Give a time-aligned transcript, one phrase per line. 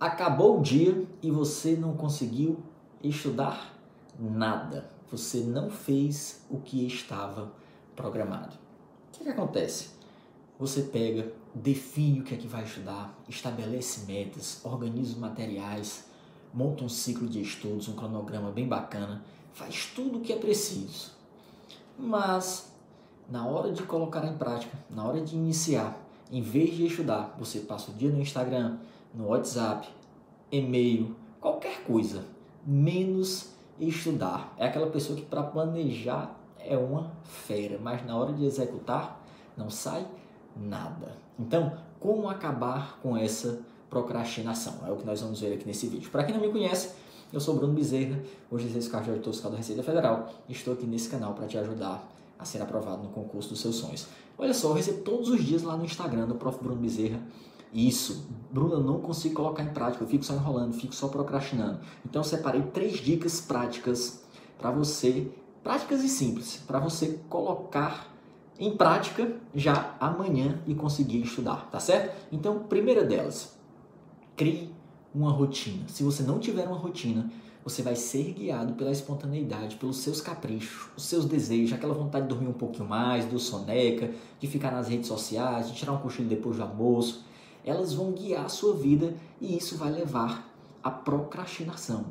[0.00, 2.60] Acabou o dia e você não conseguiu
[3.02, 3.74] estudar
[4.18, 4.88] nada.
[5.10, 7.50] Você não fez o que estava
[7.96, 8.54] programado.
[9.08, 9.90] O que, que acontece?
[10.58, 16.04] Você pega, define o que é que vai estudar, estabelece metas, organiza os materiais,
[16.54, 19.22] monta um ciclo de estudos, um cronograma bem bacana,
[19.52, 21.12] faz tudo o que é preciso.
[21.98, 22.72] Mas
[23.28, 27.60] na hora de colocar em prática, na hora de iniciar, em vez de estudar, você
[27.60, 28.78] passa o dia no Instagram,
[29.14, 29.88] no WhatsApp,
[30.50, 32.24] e-mail, qualquer coisa,
[32.66, 34.54] menos estudar.
[34.56, 39.24] É aquela pessoa que para planejar é uma fera, mas na hora de executar
[39.56, 40.06] não sai
[40.56, 41.16] nada.
[41.38, 44.74] Então, como acabar com essa procrastinação?
[44.86, 46.10] É o que nós vamos ver aqui nesse vídeo.
[46.10, 46.94] Para quem não me conhece,
[47.32, 50.74] eu sou Bruno Bezerra, hoje exerço cargo de auditor fiscal da Receita Federal e estou
[50.74, 52.06] aqui nesse canal para te ajudar
[52.38, 54.06] a ser aprovado no concurso dos seus sonhos.
[54.36, 56.62] Olha só, eu recebo todos os dias lá no Instagram do Prof.
[56.62, 57.20] Bruno Bezerra
[57.72, 61.80] isso, Bruno, eu não consigo colocar em prática, eu fico só enrolando, fico só procrastinando.
[62.04, 64.22] Então eu separei três dicas práticas
[64.58, 65.30] para você,
[65.62, 68.12] práticas e simples, para você colocar
[68.58, 72.16] em prática já amanhã e conseguir estudar, tá certo?
[72.32, 73.56] Então, primeira delas,
[74.36, 74.74] crie
[75.14, 75.86] uma rotina.
[75.86, 77.30] Se você não tiver uma rotina,
[77.62, 82.30] você vai ser guiado pela espontaneidade, pelos seus caprichos, os seus desejos, aquela vontade de
[82.30, 84.10] dormir um pouquinho mais, do soneca,
[84.40, 87.28] de ficar nas redes sociais, de tirar um cochilo depois do almoço
[87.64, 90.48] elas vão guiar a sua vida e isso vai levar
[90.82, 92.06] à procrastinação.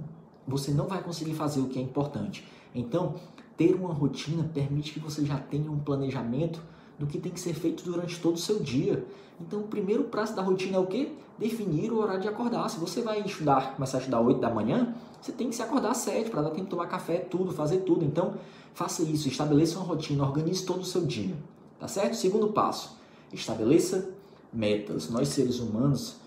[0.47, 2.47] Você não vai conseguir fazer o que é importante.
[2.73, 3.15] Então,
[3.57, 6.61] ter uma rotina permite que você já tenha um planejamento
[6.97, 9.05] do que tem que ser feito durante todo o seu dia.
[9.39, 11.11] Então, o primeiro prazo da rotina é o quê?
[11.37, 12.69] Definir o horário de acordar.
[12.69, 15.91] Se você vai estudar, começar a estudar 8 da manhã, você tem que se acordar
[15.91, 18.03] às 7 para dar tempo de tomar café, tudo, fazer tudo.
[18.03, 18.35] Então,
[18.73, 21.35] faça isso, estabeleça uma rotina, organize todo o seu dia.
[21.79, 22.15] Tá certo?
[22.15, 22.97] Segundo passo,
[23.31, 24.09] estabeleça
[24.51, 25.09] metas.
[25.09, 26.17] Nós seres humanos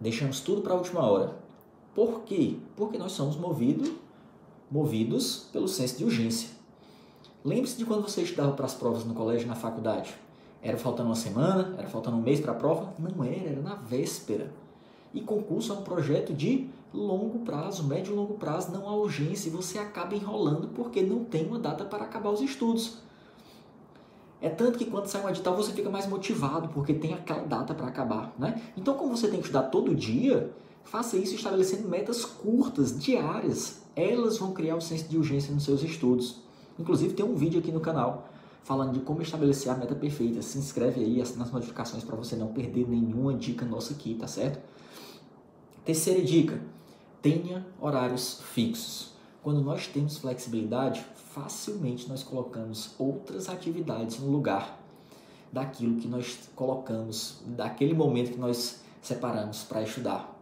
[0.00, 1.36] deixamos tudo para a última hora.
[1.94, 2.56] Por quê?
[2.76, 3.90] Porque nós somos movidos,
[4.70, 6.50] movidos pelo senso de urgência.
[7.44, 10.14] Lembre-se de quando você estudava para as provas no colégio, na faculdade.
[10.60, 12.92] Era faltando uma semana, era faltando um mês para a prova?
[12.98, 14.52] Não era, era na véspera.
[15.14, 19.48] E concurso é um projeto de longo prazo, médio e longo prazo, não há urgência
[19.48, 22.98] e você acaba enrolando porque não tem uma data para acabar os estudos.
[24.40, 27.74] É tanto que quando sai um edital você fica mais motivado, porque tem aquela data
[27.74, 28.60] para acabar, né?
[28.76, 30.52] Então, como você tem que estudar todo dia,
[30.84, 33.82] faça isso estabelecendo metas curtas, diárias.
[33.94, 36.42] Elas vão criar o senso de urgência nos seus estudos.
[36.78, 38.28] Inclusive, tem um vídeo aqui no canal
[38.62, 40.42] falando de como estabelecer a meta perfeita.
[40.42, 44.26] Se inscreve aí, assina as notificações para você não perder nenhuma dica nossa aqui, tá
[44.26, 44.60] certo?
[45.84, 46.60] Terceira dica:
[47.22, 49.15] tenha horários fixos.
[49.46, 54.76] Quando nós temos flexibilidade, facilmente nós colocamos outras atividades no lugar
[55.52, 60.36] daquilo que nós colocamos, daquele momento que nós separamos para estudar.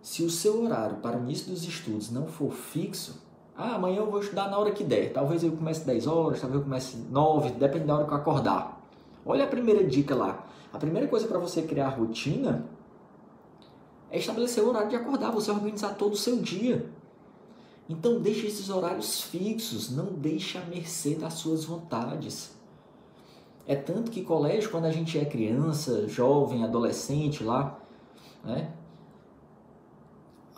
[0.00, 3.20] Se o seu horário para o início dos estudos não for fixo,
[3.54, 5.12] ah, amanhã eu vou estudar na hora que der.
[5.12, 8.82] Talvez eu comece 10 horas, talvez eu comece 9, depende da hora que eu acordar.
[9.22, 10.46] Olha a primeira dica lá.
[10.72, 12.64] A primeira coisa para você criar rotina
[14.10, 16.98] é estabelecer o horário de acordar, você organizar todo o seu dia.
[17.90, 22.52] Então deixe esses horários fixos, não deixe a mercê das suas vontades.
[23.66, 27.80] É tanto que colégio, quando a gente é criança, jovem, adolescente lá,
[28.44, 28.72] né?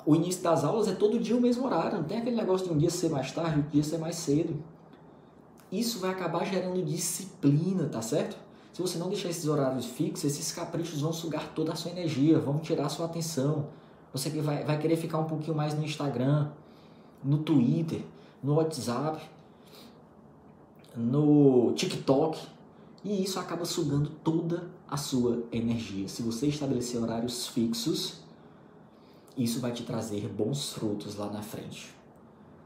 [0.05, 2.75] O início das aulas é todo dia o mesmo horário, não tem aquele negócio de
[2.75, 4.63] um dia ser mais tarde, outro dia ser mais cedo.
[5.71, 8.37] Isso vai acabar gerando disciplina, tá certo?
[8.75, 12.39] Se você não deixar esses horários fixos, esses caprichos vão sugar toda a sua energia,
[12.39, 13.69] vão tirar a sua atenção.
[14.13, 16.51] Você vai, vai querer ficar um pouquinho mais no Instagram,
[17.23, 18.03] no Twitter,
[18.43, 19.23] no WhatsApp,
[20.97, 22.39] no TikTok.
[23.05, 26.07] E isso acaba sugando toda a sua energia.
[26.07, 28.21] Se você estabelecer horários fixos,
[29.37, 31.95] isso vai te trazer bons frutos lá na frente.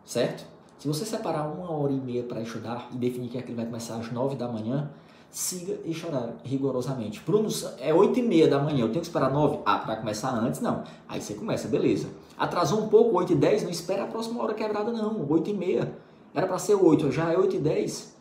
[0.05, 0.56] Certo?
[0.79, 3.97] Se você separar uma hora e meia para estudar e definir que aquele vai começar
[3.97, 4.91] às nove da manhã,
[5.31, 7.21] siga este horário rigorosamente.
[7.25, 7.49] Bruno,
[7.79, 9.59] é oito e meia da manhã, eu tenho que esperar nove?
[9.65, 10.85] Ah, para começar antes, não.
[11.09, 12.09] Aí você começa, beleza.
[12.39, 15.55] Atrasou um pouco, 8 e 10, não espera a próxima hora quebrada não, 8 e
[15.55, 15.97] meia.
[16.35, 18.15] Era para ser 8, já é 8 e 10.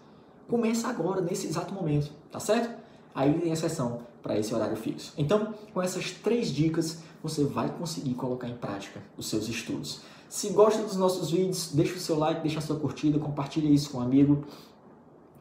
[0.48, 2.74] Começa agora, nesse exato momento, tá certo?
[3.14, 5.14] Aí tem exceção para esse horário fixo.
[5.18, 10.02] Então, com essas três dicas, você vai conseguir colocar em prática os seus estudos.
[10.28, 13.92] Se gosta dos nossos vídeos, deixa o seu like, deixa a sua curtida, compartilha isso
[13.92, 14.46] com um amigo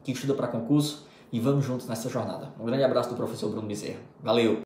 [0.03, 2.53] que estuda para concurso e vamos juntos nessa jornada.
[2.59, 3.99] Um grande abraço do professor Bruno Bezerra.
[4.23, 4.63] Valeu!